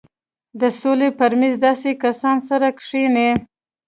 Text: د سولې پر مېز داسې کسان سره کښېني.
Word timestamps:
د 0.59 0.61
سولې 0.81 1.09
پر 1.19 1.31
مېز 1.39 1.55
داسې 1.65 1.91
کسان 2.03 2.37
سره 2.49 2.67
کښېني. 2.79 3.29